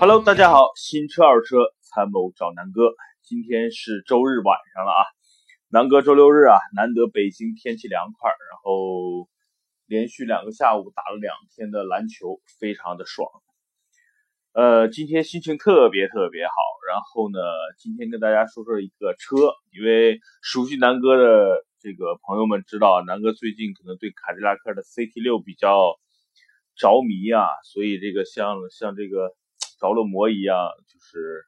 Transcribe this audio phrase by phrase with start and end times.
[0.00, 2.90] Hello，大家好，新车二手车参谋找南哥。
[3.22, 5.06] 今天是周日晚上了啊，
[5.68, 9.28] 南哥周六日啊，难得北京天气凉快，然后
[9.86, 13.28] 连续两个下午打了两天的篮球，非常的爽。
[14.54, 16.52] 呃，今天心情特别特别好。
[16.88, 17.38] 然后呢，
[17.78, 19.36] 今天跟大家说说一个车，
[19.70, 25.98] 因为熟悉南哥的这个朋友们知道，南哥最近可能对凯迪拉克的 CT 六比较
[26.76, 29.34] 着迷啊，所以这个像像这个
[29.80, 31.44] 着了魔一样，就是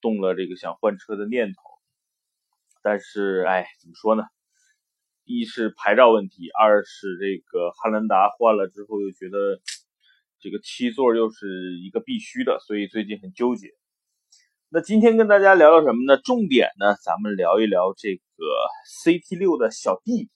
[0.00, 1.60] 动了这个想换车的念头。
[2.82, 4.24] 但是，哎，怎么说呢？
[5.24, 9.60] 一是牌照问题，二是这个汉兰达换了之后又觉得。
[10.40, 13.72] 这个七座又是一个必须的，所以最近很纠结。
[14.70, 16.20] 那今天跟大家聊聊什么呢？
[16.20, 18.44] 重点呢，咱们聊一聊这个
[19.02, 20.28] CT 六的小弟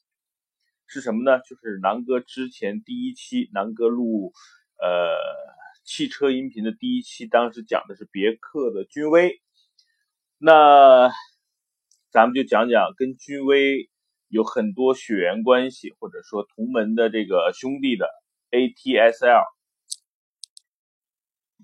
[0.87, 1.39] 是什么呢？
[1.41, 4.33] 就是南哥之前第一期南哥录
[4.81, 5.19] 呃
[5.85, 9.39] 汽车音频的第一期，当时讲的是别克的君威。
[10.39, 11.11] 那
[12.11, 13.91] 咱们就讲讲跟君威
[14.29, 18.09] 有很多血缘关系，或者说同门的这个兄弟的
[18.51, 19.45] ATS-L。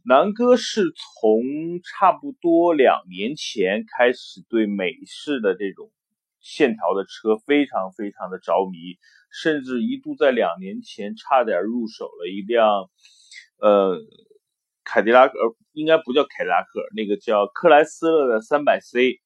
[0.05, 1.43] 南哥是从
[1.83, 5.91] 差不多两年前开始对美式的这种
[6.41, 8.97] 线条的车非常非常的着迷，
[9.31, 12.91] 甚至一度在两年前差点入手了一辆，
[13.61, 13.99] 呃，
[14.85, 15.35] 凯迪拉克，
[15.73, 19.21] 应该不叫凯迪拉克，那个叫克莱斯勒的三百 C。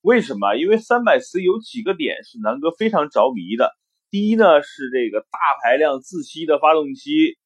[0.00, 0.54] 为什么？
[0.54, 3.72] 因为三百 C 有几个点是南哥非常着迷的。
[4.10, 7.36] 第一呢是这个大排量自吸的发动机。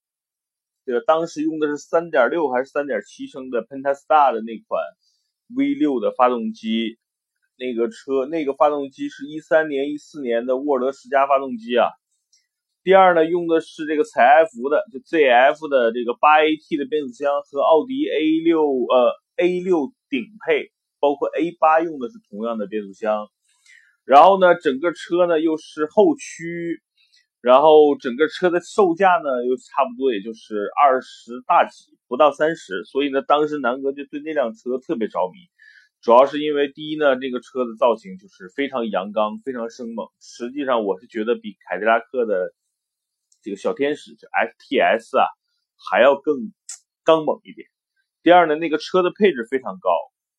[0.91, 4.83] 这个当时用的是三点六还是三点七升的 Pentastar 的那款
[5.57, 6.99] V 六的发动机，
[7.57, 11.87] 那个车那个发动机是一三年一四年的沃尔德十佳发动机啊。
[12.83, 23.29] 第二呢，用的是这个采埃孚的就 ZF 的这个八 AT 的变速箱和奥迪 A 六呃 A 六顶配，包括 A 八用的是同样的变速箱。
[24.05, 26.83] 然后呢，整个车呢又是后驱。
[27.41, 32.84] 然后整个车的售价呢，又差不多也就是二十大几，不到三十。
[32.84, 35.49] 所以呢，当时南哥就对那辆车特别着迷，
[36.03, 40.06] 主要是因为第一呢，那个车的造型就是非常阳刚，非常生猛。
[40.21, 42.53] 实际上，我是觉得比凯迪拉克的
[43.43, 45.25] 这个小天使就 STS 啊
[45.91, 46.53] 还要更
[47.05, 47.67] 刚猛一点。
[48.23, 49.89] 第二呢，那个车的配置非常高，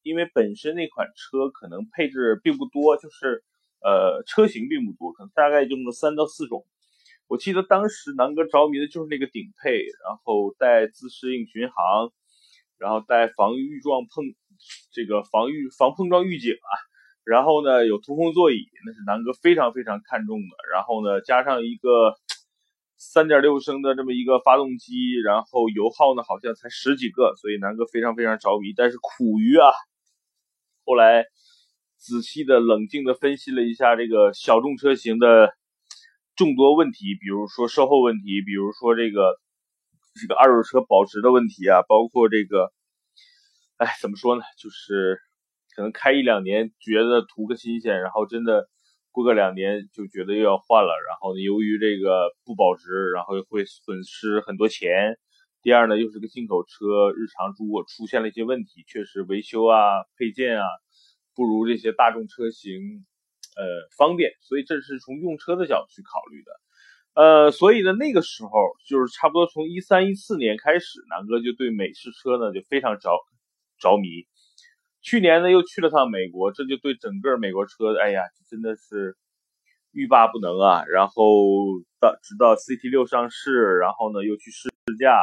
[0.03, 3.43] 因为本身那款车可能配置并不多，就是
[3.81, 6.63] 呃车型并不多，可能大概就那么三到四种。
[7.31, 9.71] 我记得当时南哥着迷的就是那个顶配，
[10.03, 12.11] 然后带自适应巡航，
[12.77, 14.35] 然后带防御撞碰，
[14.91, 16.71] 这个防御防碰撞预警啊，
[17.23, 20.57] 然后呢有通风座椅，那是南哥非常非常看重的。
[20.73, 22.15] 然后呢加上一个
[22.99, 28.73] 三点六升的这么一个发动机，然后油耗呢好像才十几个，所以南哥非常非常着迷。
[28.75, 29.71] 但是苦于啊，
[30.83, 31.23] 后来
[31.95, 35.55] 仔细的冷静的分析了一下这个小众车型的。
[36.35, 39.39] 众多问题，比如说售后问题，比如说这个
[40.19, 42.71] 这个二手车保值的问题啊，包括这个，
[43.77, 44.41] 哎，怎么说呢？
[44.57, 45.19] 就是
[45.75, 48.69] 可能开一两年觉得图个新鲜，然后真的
[49.11, 55.17] 过个两年就觉得又要换了，然后，由于这个不保值，然后又会损失很多钱。
[55.61, 59.77] 第二呢，又是个进口车，日常如果出现了一些问题，确实维修啊、
[60.17, 60.65] 配件啊，
[61.35, 63.05] 不如这些大众车型。
[63.55, 66.51] 呃，方便，所以这是从用车的角度去考虑的。
[67.13, 68.49] 呃，所以呢，那个时候
[68.87, 73.09] 就是差不多从一三一四年开始，南哥就对美式车呢就非常着
[73.79, 74.07] 着迷。
[75.01, 79.17] 去年呢又去了趟美国，这就对整个美国车，哎呀，真的是
[79.91, 80.85] 欲罢不能啊。
[80.85, 81.23] 然后
[81.99, 85.21] 到直到 CT 六上市，然后呢又去试驾，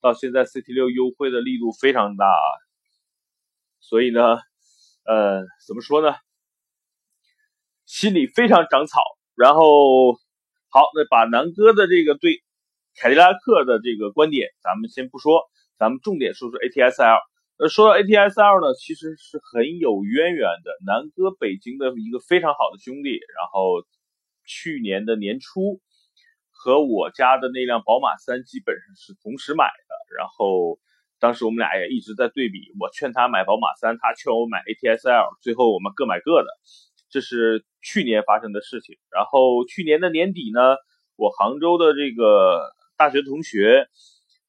[0.00, 2.48] 到现在 CT 六优惠的力度非常大啊。
[3.80, 4.36] 所以呢，
[5.04, 6.14] 呃，怎么说呢？
[7.88, 9.00] 心里非常长草，
[9.34, 10.12] 然后
[10.68, 12.42] 好，那把南哥的这个对
[13.00, 15.40] 凯迪拉克的这个观点，咱们先不说，
[15.78, 17.16] 咱们重点说说 ATS-L。
[17.56, 20.70] 呃，说到 ATS-L 呢，其实是很有渊源的。
[20.84, 23.80] 南哥北京的一个非常好的兄弟，然后
[24.44, 25.80] 去年的年初
[26.52, 30.78] 和我家的那辆宝马三基本上是同时买的，然后
[31.18, 36.48] 当时我们俩也一直在对比，我劝他买宝马三，他劝我买 ATS-L，最后我们各买各的。
[37.10, 40.76] 这是去年发生的事情，然后去年的年底呢，
[41.16, 43.88] 我杭州的这个大学同学，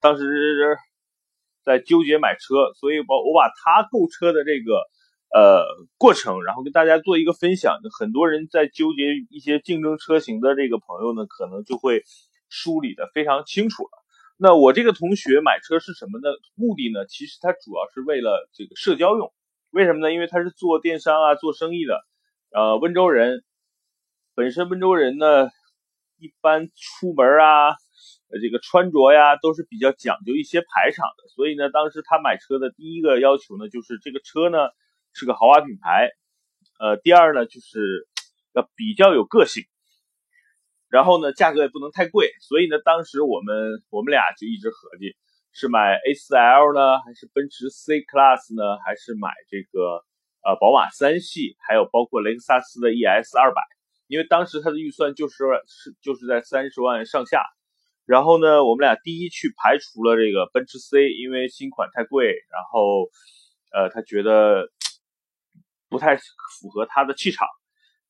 [0.02, 0.78] 当时
[1.64, 4.74] 在纠结买车，所以把我把他购车的这个
[5.34, 5.64] 呃
[5.98, 7.78] 过程，然后跟大家做一个分享。
[8.00, 12.04] 很多人在纠结一些竞争车型的这个朋友呢，可能就会
[12.50, 13.92] 梳理的非常清楚了。
[14.42, 16.30] 那我这个同学买车是什么呢？
[16.56, 17.06] 目的呢？
[17.06, 19.34] 其实他主要是为了这个社交用。
[19.70, 20.14] 为什么呢？
[20.14, 22.00] 因为他是做电商啊，做生意的，
[22.52, 23.44] 呃，温州人。
[24.34, 25.50] 本身温州人呢，
[26.18, 31.28] 一般出门啊，呃，这个穿着呀，都是比较讲究一些排场的。
[31.30, 34.58] 所以呢，当时他买车的第一个要求呢，就是这个车呢
[35.14, 36.10] 是个豪华品牌。
[36.80, 38.08] 呃，第二呢，就是
[38.54, 39.64] 要比较有个性。
[40.88, 42.32] 然后呢，价格也不能太贵。
[42.42, 45.16] 所以呢，当时我们我们俩就一直合计。
[45.52, 50.06] 是买 A4L 呢，还是奔驰 C Class 呢，还是买这个
[50.44, 53.62] 呃宝马三系，还有包括雷克萨斯的 ES 二百？
[54.08, 55.36] 因为当时他的预算就是
[55.68, 57.44] 是就是在三十万上下。
[58.06, 63.10] 然后呢，我们俩第一去排除了这个奔驰 C，因为新款太贵，然后
[63.72, 64.70] 呃他觉得
[65.90, 67.48] 不太符合他的气场。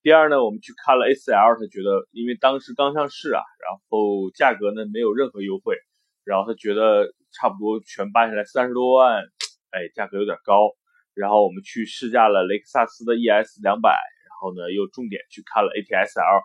[0.01, 5.77] 第二呢，我们去看了 A4L，他觉得因为当时刚上市啊，然后价格呢没有任何优惠，
[6.23, 7.13] 然后他觉得。
[7.31, 9.21] 差不多全办下来三十多万，
[9.69, 10.75] 哎，价格有点高。
[11.19, 16.41] 然后我们去试驾了雷克萨斯的 ES 两百，然后呢又重点去看了 ATS-L。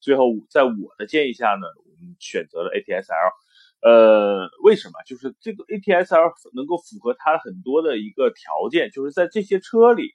[0.00, 3.30] 最后在我的建议下呢，我们选择了 ATS-L。
[3.82, 4.94] 呃，为什么？
[5.06, 10.10] 就是这个 ATS-L 能够符合它很多的一个条件，就是在这些车里，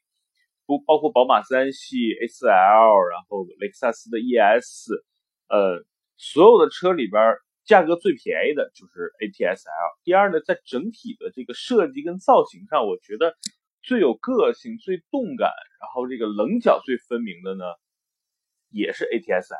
[0.65, 4.91] 不包括宝马三系 A4L，然后雷克萨斯的 ES，
[5.47, 5.85] 呃，
[6.17, 7.21] 所有的车里边。
[7.63, 10.01] 价格最便宜的就是 ATS-L。
[10.03, 13.35] 第二呢，在整体的这个设计跟造型上，我觉得
[13.83, 15.49] 最有个性、最动感，
[15.79, 17.63] 然后这个棱角最分明的呢，
[18.69, 19.57] 也是 ATS-L。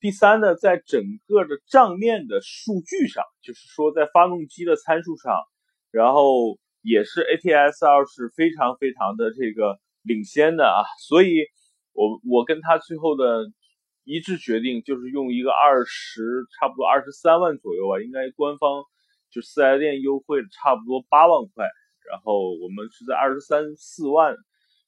[0.00, 5.34] 第三呢，在整个的账面的数据上，就是说在发动机的参数上，
[5.90, 10.84] 然后也是 ATS-L 是非常非常的这个领先的啊。
[11.06, 11.46] 所以，
[11.92, 13.46] 我我跟他最后的。
[14.06, 18.84] 一致决定就是用一个二十，差不多二十三万左右吧，应该官方
[19.30, 21.64] 就四 S 店优惠差不多八万块，
[22.10, 24.36] 然后我们是在二十三四万，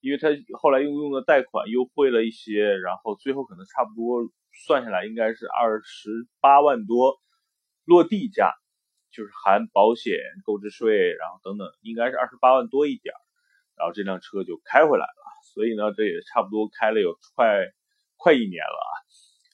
[0.01, 0.29] 因为他
[0.59, 4.29] 后来又用的贷款优惠了一些，然后最后可能差不多
[4.67, 6.11] 算下来应该是二十
[6.41, 7.17] 八万多
[7.85, 8.53] 落地价，
[9.13, 10.15] 就是含保险、
[10.45, 13.15] 购置税，然后等等，应该是二十八万多一点
[13.77, 15.23] 然后这辆车就开回来了，
[15.53, 17.67] 所以呢，这也差不多开了有快
[18.17, 18.93] 快一年了啊。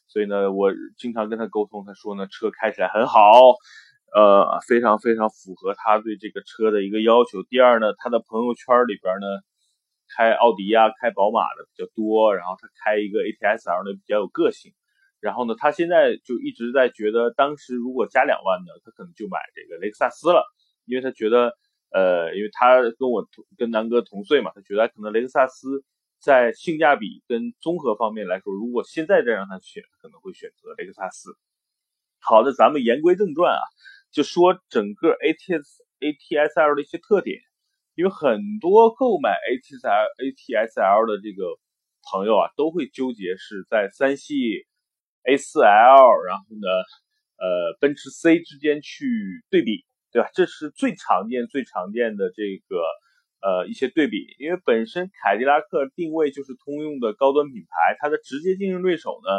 [0.06, 3.54] 所以呢，我经常跟他沟通，他说呢，车开起来很好，
[4.14, 7.42] 呃，非常非常符合他对这个车的一个要求。
[7.42, 9.26] 第二呢，他的朋友圈里边呢，
[10.14, 14.72] 开奥迪啊、开宝马的比较多，然后他开一个 ATS-L 呢比较有个性。
[15.20, 20.44] 然后呢，他现在就一直在觉得，当时如果加两万呢，他可能就买这个雷克萨斯了，
[20.84, 21.56] 因为他觉得，
[21.90, 23.26] 呃，因为他跟我
[23.56, 25.84] 跟南哥同岁嘛，他觉得可能雷克萨斯。
[26.22, 31.36] 在性价比跟综合方面来说，如果现在再让他选，可能会选择雷克萨斯。
[32.20, 33.58] 好的，咱们言归正传啊，
[34.12, 35.64] 就说整个 ATS
[36.00, 37.40] ATS-L 的一些特点。
[37.94, 41.44] 因为很多购买 ATS-L ATS-L 的这个
[42.10, 44.66] 朋友啊，都会纠结是在三系
[45.24, 46.68] A4L，然后呢，
[47.36, 49.06] 呃，奔驰 C 之间去
[49.50, 50.30] 对比，对吧？
[50.34, 52.82] 这是最常见、最常见的这个。
[53.44, 59.30] 呃，一些对比，因为本身凯迪拉克定位就是通用的高端品牌，它的直接竞争对手呢，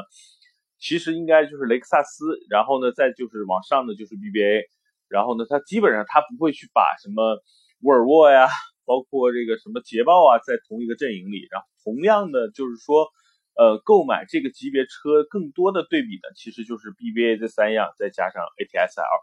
[0.83, 4.65] 其实应该就是雷克萨斯，然后呢，再就是往上的就是 BBA，
[5.07, 7.39] 然后呢，它基本上它不会去把什么
[7.83, 8.49] 沃尔沃呀，
[8.83, 13.07] 包括这个什么捷豹啊，在同一个阵营里，然后同样的就是说，
[13.55, 19.19] 呃，购买这个级别车更多的对比呢，其实就是 BBA 这三样，再加上 ATS-L，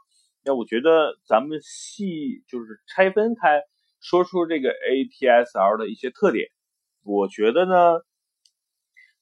[0.46, 3.60] 那我觉得咱们细就是拆分开。
[4.00, 6.48] 说出这个 ATS-L 的一些特点，
[7.04, 8.00] 我觉得呢，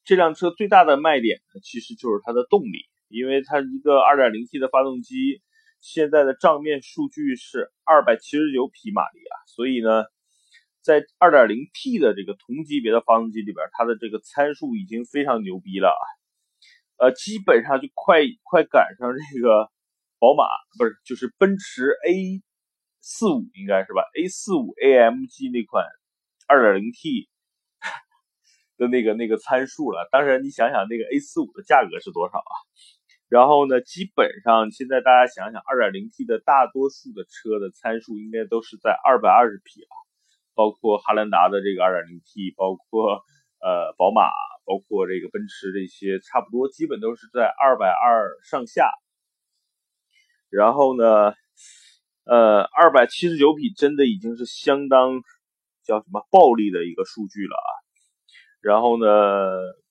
[0.09, 5.43] 这辆车最大的卖点呢，其实就是它的动力，因为它一个 2.0T 的发动机，
[5.83, 10.05] 现在的账面数据是279匹马力啊，所以呢，
[10.81, 16.05] 在 2.0T 的这个同级别的发动机里边，它的这个参数已经非常牛逼了啊，
[17.05, 19.69] 呃，基本上就快快赶上这个
[20.19, 20.49] 宝马
[20.79, 22.41] 不是，就是奔驰 A。
[23.00, 25.85] 四五应该是吧？A 四五 AMG 那款
[26.47, 27.29] 二点零 T
[28.78, 30.08] 的那个那个参数了。
[30.11, 32.54] 当然，你想想那个 A 四五的价格是多少啊？
[33.28, 39.92] 然后呢，基本上现在大家想想，二点零 T 的大多数的车的参数应该都是在二百二十匹啊，
[40.54, 43.20] 包括汉兰达的这个二点零 T，包括
[43.61, 44.30] 呃宝马，
[44.64, 48.88] 包括这个奔驰这些，差不多基本都是在二百二上下。
[50.49, 51.35] 然后呢？
[52.30, 55.23] 呃，二百七十九匹真的已经是相当
[55.82, 57.70] 叫什么暴力的一个数据了啊。
[58.61, 59.07] 然后呢，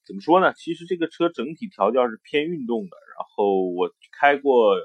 [0.06, 0.54] 怎么说呢？
[0.54, 4.76] 其实这个车整体调教是偏运动的，然后我开过，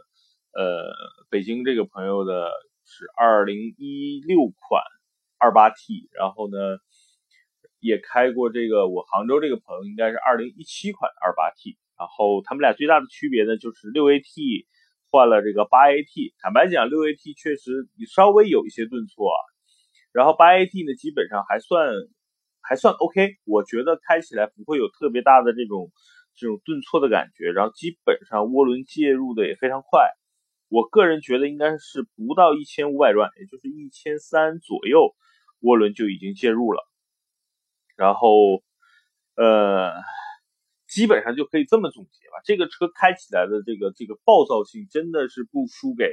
[0.53, 0.95] 呃，
[1.29, 2.49] 北京这个朋友的
[2.85, 4.83] 是二零一六款
[5.37, 6.79] 二八 T，然后呢，
[7.81, 14.67] 也开过这个我杭州这个朋友应该是二零一七款二八 T，然后他们俩最大的区别呢就是六 AT
[15.11, 19.39] 换了这个八 AT，坦白讲六 AT 确实稍微有一些顿挫啊，
[20.12, 21.93] 然后八 AT 呢基本上还算。
[22.62, 25.90] 还算 OK，我觉得开起来不会有特别大的这种
[26.37, 30.09] 这种顿挫的感觉，然后基本上涡轮介入的也非常快。
[30.69, 35.14] 我个人觉得应该是不到一千五百转，也就是一千三左右，
[35.61, 36.88] 涡轮就已经介入了。
[37.97, 38.62] 然后，
[39.35, 39.92] 呃，
[40.87, 42.40] 基本上就可以这么总结吧。
[42.45, 46.09] 这个车开起来的这个这个暴躁性真的是不输给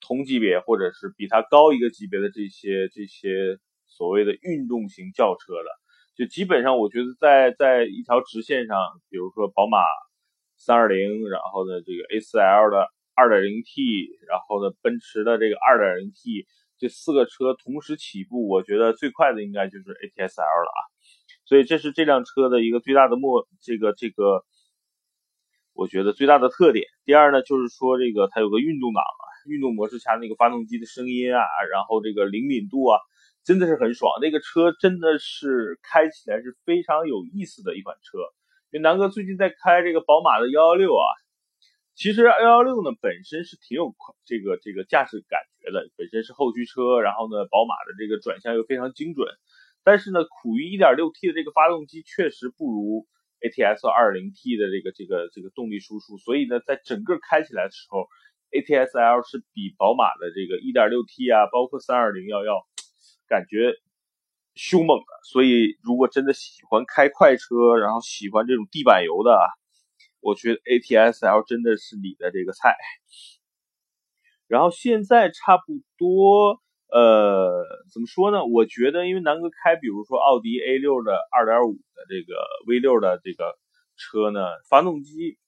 [0.00, 3.60] 同级别或者是比它高一个级别的这些这些。
[3.96, 5.68] 所谓的运动型轿车的，
[6.16, 8.78] 就基本上我觉得在在一条直线上，
[9.10, 9.78] 比如说宝马
[10.56, 16.46] 三二零，然后呢这个 A4L 的二点零 T，然后呢奔驰的这个二点零 T，
[16.78, 20.80] 这四个车同时起步，我觉得最快的应该就是 ATS L 了啊。
[21.44, 24.44] 所以这是这辆车的一个最大的莫这个这个，
[25.74, 26.86] 我觉得最大的特点。
[27.04, 32.98] 第二呢，就是说这个它有个运动档啊，运动模式下那个发动机的声音啊，然后这个灵敏度啊。
[33.44, 38.18] 真的是很爽，那个车真的是开起来是非常有意思的一款车。
[38.70, 41.04] 因为南哥最近在开这个宝马的幺幺六啊，
[41.94, 43.94] 其实幺幺六呢本身是挺有
[44.24, 49.28] 这个这个驾驶感觉的，本身是后驱车，然后呢宝马的这个转向又非常精准，
[49.82, 53.06] 但是呢苦于 1.6T 的这个发动机确实不如
[53.40, 58.06] ATS 2.0T 的这个这个这个动力输出，所以呢在整个开起来的时候
[58.52, 62.64] ，ATS L 是比宝马的这个 1.6T 啊，包括320要要。
[63.32, 63.72] 感觉
[64.54, 69.40] 凶猛的，所以如果真的喜欢开快车，然后喜欢这种地板油的，
[70.20, 72.76] 我觉得 ATS L 真的是你的这个菜。
[74.46, 78.44] 然后现在差不多，呃，怎么说呢？
[78.44, 82.34] 我觉得，因为南哥开，比如说奥迪 A6 的2.5的这个
[82.68, 83.56] V6 的这个
[83.96, 85.38] 车呢，发动机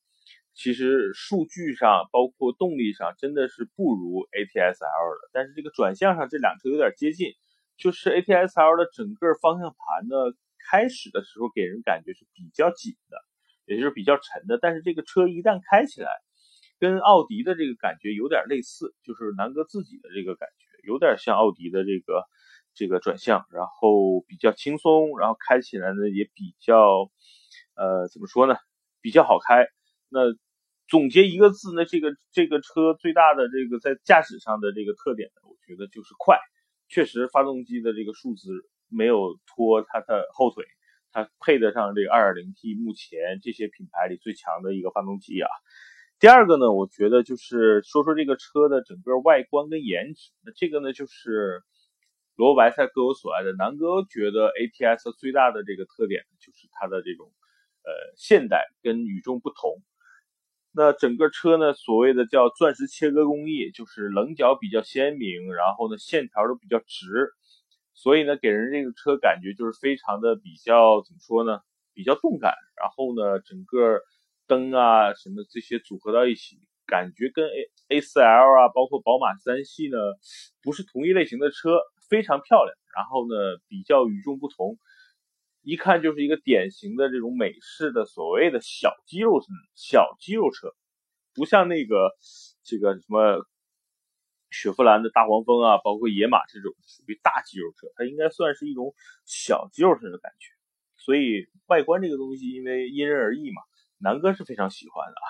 [0.54, 7.34] 其实数据上，包括动力上，真的是不如 ATS L 的，但是这个转向上，这两车有点接近。
[7.76, 10.16] 就是 ATS L 的整个方向盘呢，
[10.70, 13.18] 开始的时候给人感觉是比较紧的，
[13.66, 14.58] 也就是比较沉的。
[14.60, 16.10] 但是这个车一旦开起来，
[16.78, 22.24] 跟奥迪的这个感觉有点类似，就是南哥自己的这个感觉有点像奥迪的这个
[22.74, 27.10] 这个转向，然后比较轻松，然后开起来呢也比较，
[27.74, 28.56] 呃，怎么说呢，
[29.00, 29.66] 比较好开。
[30.08, 30.20] 那
[30.86, 36.38] 总结一个字呢，这个这个车最大的这个在驾驶上的这个特点呢，我觉得就是快。
[36.88, 38.50] 确实，发动机的这个数字
[38.88, 40.64] 没有拖它的后腿，
[41.12, 45.48] 它配得上这个 2.0T，目前这些品牌里最强的一个发动机啊。
[46.20, 50.30] 第二个呢，我觉得就是说说这个车的整个外观跟颜值。
[50.44, 51.62] 那这个呢，就是
[52.36, 53.52] 萝卜白菜各有所爱的。
[53.54, 57.32] 南哥觉得 ATS 最大的这个特点就是它的这种
[57.82, 59.82] 呃现代跟与众不同。
[60.76, 67.30] 那整个车呢，所谓的叫钻石切割工艺，就是棱角比较鲜明，然后呢线条都比较直，
[67.94, 71.60] 所以呢给人这个车感觉就是非常的比较怎么说呢，
[71.94, 72.54] 比较动感。
[72.76, 74.00] 然后呢整个
[74.48, 77.46] 灯啊什么这些组合到一起，感觉跟
[77.88, 79.96] A A4L 啊，包括宝马三系呢
[80.60, 81.78] 不是同一类型的车，
[82.10, 82.74] 非常漂亮。
[82.96, 83.34] 然后呢
[83.68, 84.76] 比较与众不同。
[85.64, 89.42] 一看就是一个典型的这种美式的所谓的小肌肉
[89.74, 90.74] 小肌肉车，
[91.34, 92.12] 不像那个
[92.62, 93.46] 这个什么
[94.50, 98.94] 雪佛兰的大黄蜂啊，包括野马这种属于大肌肉车，它应该算是一种
[99.24, 100.50] 小肌肉车的感觉。
[100.96, 103.62] 所以外观这个东西，因为因人而异嘛，
[103.98, 105.26] 南哥是非常喜欢的啊。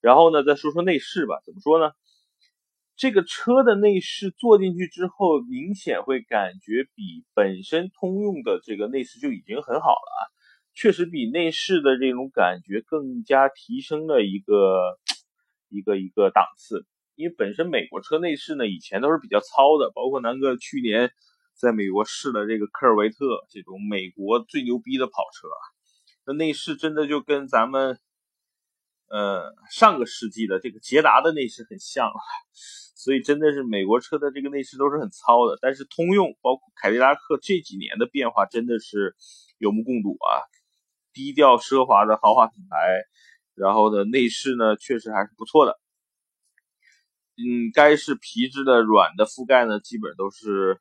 [0.00, 1.92] 然后呢，再说说内饰吧，怎么说呢？
[2.96, 10.20] 这个车的内饰坐进去之后，明显会感觉比本身通用的这个内饰就已经很好了啊，
[10.74, 14.98] 确实比内饰的这种感觉更加提升了一个
[15.68, 16.86] 一个一个档次。
[17.16, 21.10] 因为本身美国车内饰呢，以前都是比较糙的，包括南哥去年
[21.54, 23.16] 在美国试了这个科尔维特
[23.50, 25.48] 这种美国最牛逼的跑车，
[26.26, 27.98] 那内饰真的就跟咱们
[29.08, 32.20] 呃上个世纪的这个捷达的内饰很像了。
[32.98, 39.14] 所以真的是美国车的这个内饰都是很糙的，但是通用包括凯迪拉克这几年的变化真的是
[39.58, 40.42] 有目共睹啊，
[41.12, 43.04] 低调奢华的豪华品牌，
[43.54, 45.78] 然后呢内饰呢确实还是不错的，
[47.36, 50.80] 嗯，该是皮质的、软的覆盖呢基本都是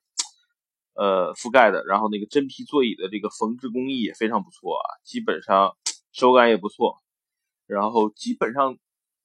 [0.96, 5.78] 呃覆盖的，然后那个真皮座椅的这个缝制工艺也非常不错啊，基本上
[6.12, 6.98] 手感也不错，
[7.68, 8.78] 然后基本上。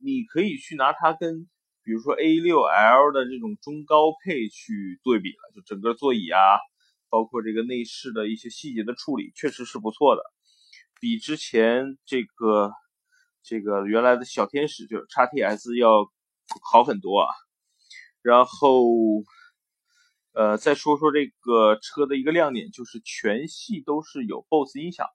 [0.02, 1.46] 你可以去拿它跟
[1.82, 6.40] 比如说 A6L 的这种中高配去对比了，就整个座椅啊，
[7.10, 10.22] 包括这个内饰的一些细节的处理，确实是不错的，
[11.02, 12.72] 比之前这个
[13.42, 16.10] 这个原来的小天使就是 XTS 要
[16.72, 17.28] 好很多啊。
[18.22, 18.86] 然后，
[20.32, 25.06] 呃，再说说这个车的一个亮点，就是全系都是有 BOSS 音响，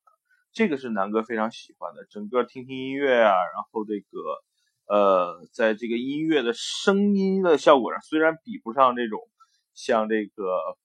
[0.55, 2.05] 这个是南哥非常喜欢的。
[2.09, 4.41] 整个听听音乐啊，然后这个，
[4.87, 9.19] 呃，在这个音乐的声音的效果上，虽然比不上这种
[9.73, 10.77] 像这个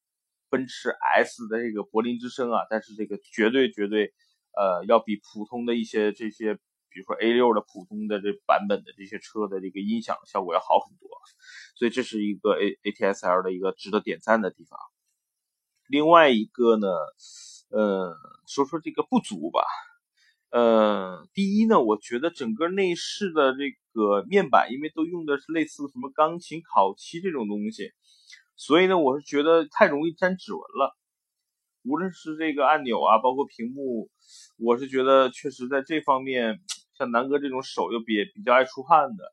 [0.48, 4.12] 奔驰 S 的这个柏林之声啊，但是这个绝对绝对，
[4.58, 6.58] 呃，要比普通的一些这些。
[6.92, 11.08] 比如说 A6 的普通的这版本的这些车的这个音响效果要好很多，
[11.76, 14.76] 所以这是一个 A ATS-L 的一个值得点赞的地方。
[15.86, 16.88] 另外一个呢，
[17.70, 19.62] 呃，说说这个不足吧。
[20.50, 27.92] 呃，第一呢，我觉得整个内饰的这个面板，因为都用的是类似什么钢琴烤漆这种东西，
[28.56, 30.96] 所以呢，我是觉得太容易沾指纹了。
[31.84, 34.10] 无论是这个按钮啊，包括屏幕，
[34.58, 36.60] 我是觉得确实在这方面。
[36.98, 39.32] 像南哥这种手又比比较爱出汗的，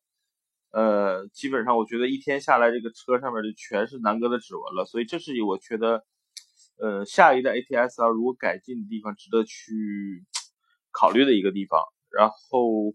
[0.71, 4.85] 呃，基本上我觉得一天下来，这个车上面就全是南哥的指纹了。
[4.85, 6.05] 所以这是我觉得，
[6.79, 10.25] 呃，下一代 ATS-R 如果改进的地方，值得去
[10.91, 11.81] 考虑的一个地方。
[12.09, 12.93] 然后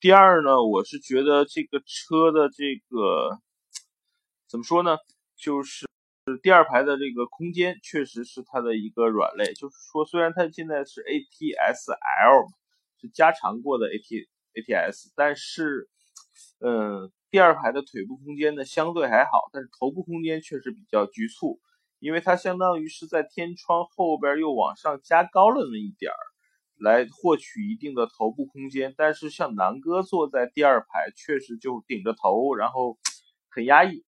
[0.00, 3.38] 第二呢，我是觉得这个车的这个
[4.48, 4.96] 怎么说呢，
[5.36, 5.86] 就是
[6.42, 9.54] 第二排的这个空间确实是它的一个软肋。
[9.54, 12.46] 就是说，虽然它现在是 ATS-L。
[13.02, 15.88] 是加长过的 AT ATS，但是，
[16.60, 21.58] 嗯，第二排的腿部空间呢相对还好，但是头部空间确实比较局促，
[22.00, 26.18] 因为它相当于是在天窗后边又往上加高了那么一点儿，
[26.78, 28.92] 来获取一定的头部空间。
[28.96, 32.98] 但是像南哥坐在第二排，确实就顶着头，然后
[33.50, 34.04] 很压抑，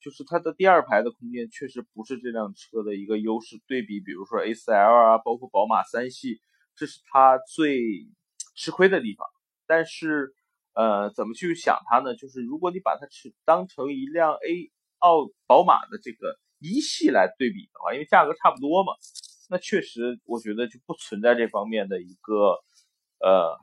[0.00, 3.56] 就是它的第二排的空间确实不是这辆车的一个优势。
[3.66, 6.40] 对比比如说 A4L 啊，包括宝马三系，
[6.76, 8.06] 这是它最。
[8.60, 9.24] 吃亏的地方，
[9.68, 10.34] 但是，
[10.74, 12.16] 呃，怎么去想它呢？
[12.16, 18.92] 就是如果你把它去当成一辆 A 奥宝马的这个一系来对比的话，因为价格差不多嘛，
[19.50, 22.58] 那确实我觉得就不存在这方面的一个
[23.20, 23.56] 呃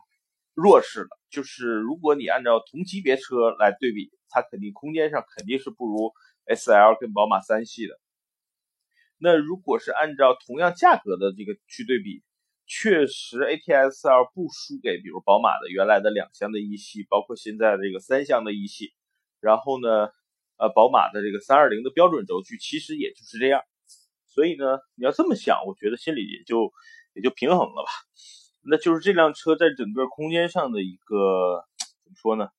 [0.53, 1.10] 弱势了。
[1.29, 6.13] 就是如果你按照同级别车来对比，它肯定空间上肯定是不如
[6.45, 7.99] S L 跟宝马三系的。
[9.17, 12.23] 那如果是按照同样价格的这个去对比。
[12.67, 18.91] 确实，ATS-L 不输给比如宝马的原来的两厢的一系，包括现在的这个三厢的一系。
[19.39, 20.10] 然后呢，
[20.58, 23.62] 呃，宝马的这个三二零的标准轴距其实也就是这样。
[24.28, 26.72] 所以呢，你要这么想，我觉得心里也就
[27.13, 27.89] 也就平衡了吧。
[28.68, 31.63] 那就是这辆车在整个空间上的一个
[32.04, 32.50] 怎么说呢？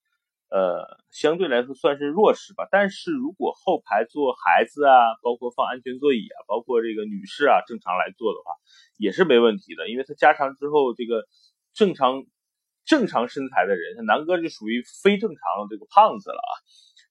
[0.49, 2.69] 呃，相对来说算是弱势吧。
[2.71, 8.55] 但是如果后排坐孩子啊，包括放安全座椅啊，包括这个女士啊，正常来坐的话，
[8.97, 9.91] 也是没问题的。
[9.91, 11.27] 因为它加长之后，这个
[11.75, 12.25] 正常
[12.85, 16.53] 正常身材的人，像南哥就属于非正常的这个胖子了啊。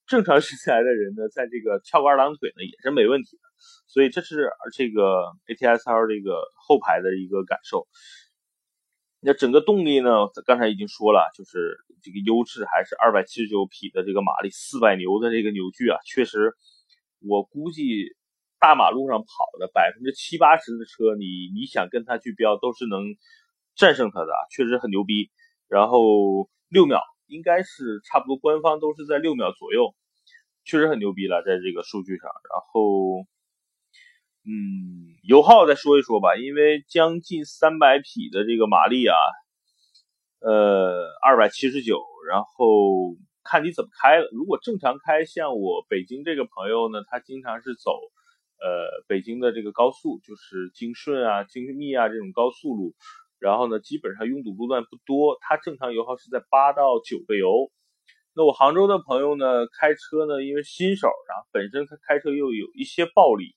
[0.08, 3.44] 正常身材的人呢，在这个翘个二郎腿呢，也是没问题的。
[3.88, 7.88] 所以这是这个 ATS-L 这个后排的一个感受。
[9.22, 10.10] 那整个动力呢？
[10.46, 16.54] 刚才已经说了，就是这个优质还是二百七十九匹的这个马力，四百牛的这个扭矩啊，确实，
[17.22, 18.16] 我估计
[18.60, 19.26] 大马路上跑
[19.58, 23.02] 的百分之七八十的车，你你想跟它去飙，都是能
[23.76, 25.32] 战胜它的，确实很牛逼。
[25.68, 29.96] 然后六秒应该是差不多，官方都是在六秒左右，
[30.64, 32.30] 确实很牛逼了，在这个数据上。
[32.30, 33.26] 然后。
[34.48, 39.18] 嗯，油耗再说一说吧，因为将近三百匹的这个马力啊，
[40.40, 44.30] 呃，二百七十九，然后看你怎么开了。
[44.32, 47.90] 如果正常开，像我北京这个朋友呢，他经常是走
[48.62, 52.94] 呃北京的这个高速，就是京顺啊、京密啊这种高速路，
[53.46, 57.72] 然后呢，基本上拥堵路段不多，它正常油耗是在八到九个油。
[58.34, 63.54] 那我杭州的朋友呢，开车呢，因为新手，然后本身他开车又有一些暴力。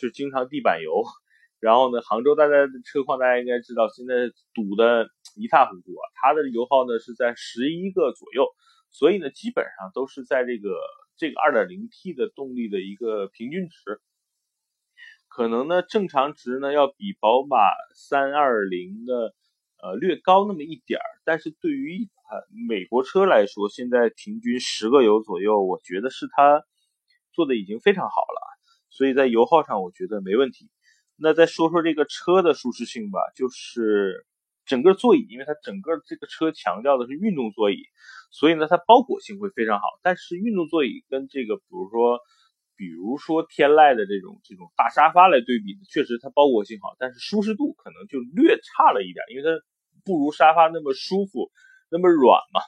[0.00, 1.04] 就经常地板油，
[1.58, 4.14] 然后呢，杭州大家的车况大家应该知道，现在
[4.54, 6.02] 堵得一塌糊涂啊。
[6.14, 8.46] 它的油耗呢是在十一个左右，
[8.90, 10.72] 所以呢，基本上都是在这个
[11.18, 14.00] 这个二点零 T 的动力的一个平均值，
[15.30, 17.56] 可能呢正常值呢要比宝马
[17.94, 19.32] 三二零的
[19.80, 26.64] 呃略高那么一点儿，但是对于一款美国车来说，现在平均十个油左右，我觉得是它
[27.32, 28.40] 做的已经非常好了。
[28.90, 30.68] 所以在油耗上，我觉得没问题。
[31.16, 34.26] 那再说说这个车的舒适性吧，就是
[34.66, 37.84] 整个座椅，因为它整个这个车强调的是运动座椅，
[38.32, 39.86] 所以呢，它包裹性会非常好。
[40.02, 42.18] 但是运动座椅跟这个，比如说，
[42.80, 49.52] 比如说天籁的这种这种大沙发来对比，确实它包裹性好，但是舒适度可能就略差了一点，因为它
[50.02, 51.52] 不如沙发那么舒服，
[51.90, 52.64] 那么软嘛。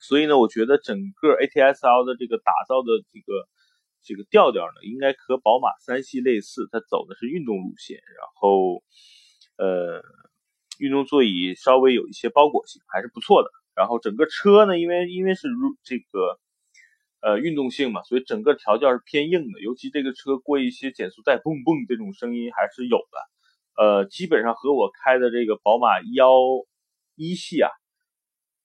[0.00, 3.46] 所以呢，我觉得整个 ATS-L 的这个打造的这个
[4.02, 8.82] 这个调调呢，应该和宝马三系类似，它走的是运动路线，然后
[9.58, 10.02] 呃。
[10.80, 13.50] 运动座椅稍微有一些包裹性，还是不错的。
[13.76, 16.40] 然后整个车呢，因为因为是如这个
[17.24, 19.60] 呃运动性嘛，所以整个调教是偏硬的。
[19.62, 23.82] 尤其这个车过一些减速带，嘣嘣这种声音还是有的。
[23.82, 26.36] 呃，基本上和我开的这个宝马幺
[27.16, 27.70] 一系啊，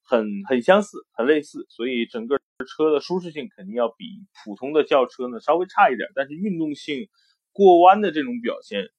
[0.03, 1.65] 很很相似，很类似。
[1.69, 4.05] 所以整个车的舒适性肯定要比
[4.43, 7.07] 普通的轿车呢稍微差一点，但是运动性、
[7.53, 8.89] 过弯的这种表现，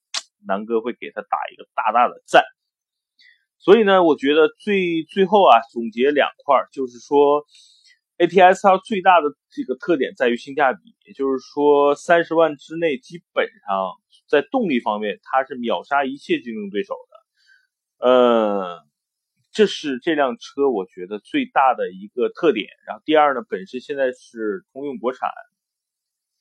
[0.46, 2.42] 南哥会给他打一个大大的赞。
[3.58, 7.44] 所以呢，我觉得最最后啊，总结两块，就是说
[8.20, 13.96] ，ATS-L 最大的这个特点在于性价比，也就是说，三十万之内，基本上
[14.28, 16.94] 在动力方面，它是秒杀一切竞争对手
[17.98, 18.06] 的。
[18.06, 18.84] 呃，
[19.50, 22.68] 这是这辆车我觉得最大的一个特点。
[22.86, 25.30] 然后第二呢，本身现在是通用国产，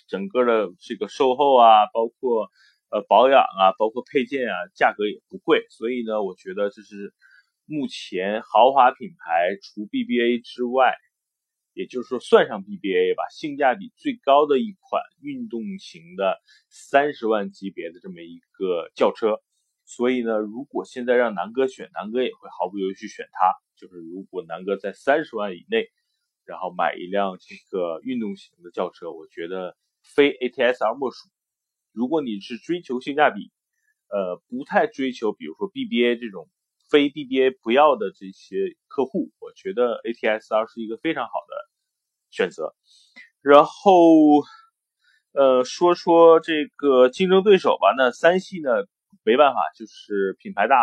[0.08, 2.50] 整个的这个售后啊，包括。
[2.92, 7.13] 呃，保养啊，包括配件啊，价格也不贵，所以呢，我觉得这是
[7.65, 10.96] 目前豪华品牌除 BBA 之外，
[11.80, 16.38] 也就是说算上 BBA 吧，性价比最高的一款运动型的
[16.68, 19.39] 三十万级别的这么一个轿车。
[19.86, 23.54] 所以呢，如果现在让南哥选，南哥也会毫不犹豫去选它。
[23.78, 25.88] 就是如果南哥在三十万以内，
[26.44, 31.30] 然后买一辆这个运动型的轿车，我觉得非 ATS-R 莫属。
[31.94, 33.54] 如果你是追求性价比，
[34.10, 36.50] 呃，不太追求，比如说 BBA 这种
[36.89, 41.59] 非 BBA 不要的这些客户，我觉得 ATS-R 是一个非常好的
[42.30, 42.74] 选择。
[43.42, 43.92] 然后，
[45.34, 47.94] 呃，说说这个竞争对手吧。
[47.98, 48.70] 那三系呢，
[49.24, 50.76] 没办法，就是品牌大，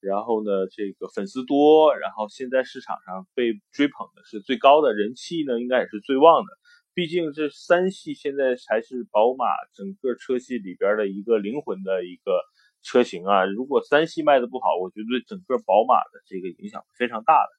[0.00, 6.52] 然后呢，这个粉丝多，然后现在市场上被追捧的是最高的人气呢，应该也是最旺的。
[6.94, 12.42] 毕竟这三系现在才是宝马整个车系里边的一个灵魂的一个
[12.82, 13.44] 车型啊！
[13.44, 17.50] 如果三系卖的不好，我觉得整个宝马的这个影响非常大的。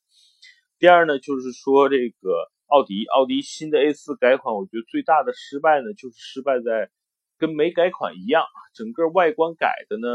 [0.78, 6.92] 第二呢，就是说这个奥迪，奥迪新的 A 四改款，我觉得最大的失败呢，就是失败在
[7.40, 10.08] 跟没改款一样，整个外观改的呢，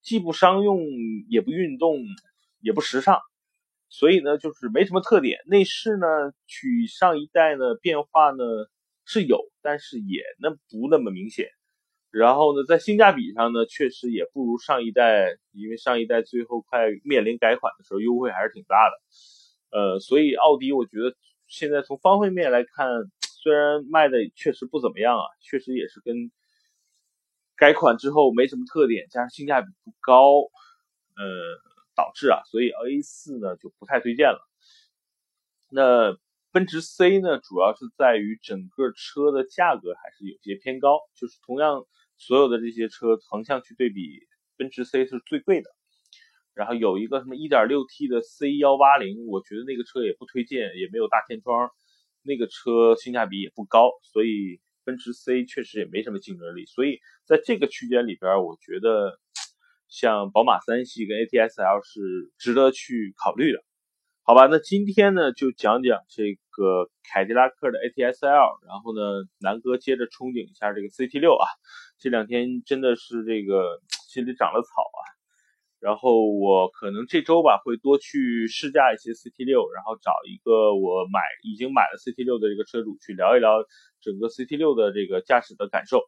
[0.00, 0.80] 既不商用，
[1.28, 1.98] 也不运动，
[2.60, 3.20] 也不时尚。
[3.90, 5.40] 所以呢，就是没什么特点。
[5.46, 6.06] 内饰呢，
[6.46, 8.42] 取上一代呢变化呢
[9.04, 11.48] 是有，但是也那不那么明显。
[12.10, 18.96] 然后呢，在性价比上呢，确实也不如上一代，因为上一代最后快面临改款的时候，优惠还是挺大的。
[19.76, 21.14] 呃，所以奥迪我觉得
[21.46, 22.88] 现在从方方面面来看，
[23.20, 26.30] 虽然卖的确实不怎么样啊，确实也是跟
[27.56, 30.40] 改款之后没什么特点，加上性价比不高，
[31.16, 31.74] 呃。
[31.96, 34.40] 导致啊，所以 A 四呢就不太推荐了。
[35.70, 36.18] 那
[36.50, 44.26] 奔驰 C 呢，主要是在于整个车的价格还是有些偏高，就是同样所有的这些车横向去对比，
[44.56, 45.70] 奔驰 C 是最贵的。
[46.54, 51.70] 然后有一个什么 1.6T 的 C 幺八零，我觉得那个车也不推荐，也没有大天窗，
[52.22, 56.66] 那个车性价比也不高，所以奔驰 C 确实也没什么竞争力。
[56.66, 59.18] 所以在这个区间里边，我觉得。
[59.86, 63.62] 像宝马三系跟 ATS-L 是值得去考虑的，
[64.24, 64.48] 好吧？
[64.50, 71.46] 那今天呢就讲讲这个凯迪拉克的 ATS-L，然后呢南哥接着憧憬一下这个 CT6 啊，
[72.00, 75.00] 这两天真的是这个心里长了草啊，
[75.84, 83.62] 然后我可能这周吧会多去试驾一些 CT6，然后找一个我买已经买了 CT6 的这个车主去聊一聊
[84.00, 86.00] 整个 CT6 的这个驾驶的感受，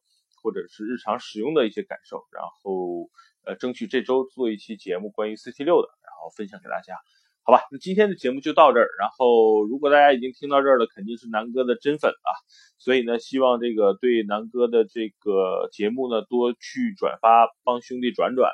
[0.43, 3.11] 或者是日常使用的一些感受，然后。
[3.49, 6.97] 呃，争取这周做一期节目关于 CT 六的，然后分享给大家，
[7.45, 7.61] 好吧？
[7.71, 8.89] 那今天的节目就到这儿。
[8.99, 12.31] 然后，如果大家已经听到这儿了，肯定是南哥的真粉啊，
[12.77, 18.51] 所以呢，希望这个对南哥的这个节目呢多去转发，帮兄弟转转。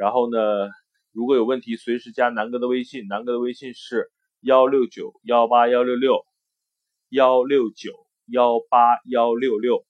[0.00, 0.38] 然后呢，
[1.12, 4.10] 如果有问题，随时加南哥的微信，南哥的微信是
[4.40, 6.24] 幺六九幺八幺六六
[7.10, 7.92] 幺六九
[8.24, 9.84] 幺八幺六六。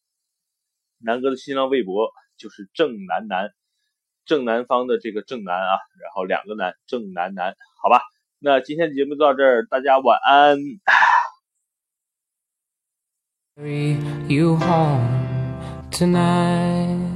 [0.99, 3.51] 南哥的新浪微博就是正南南。
[4.25, 8.03] 正南方的这个正南啊，然后两个南，正南南，好吧，
[8.41, 10.59] 那今天的节目到这儿，大家晚安。
[14.29, 17.10] You home tonight.